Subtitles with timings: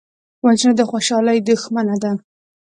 [0.45, 2.11] وژنه د خوشحالۍ دښمنه ده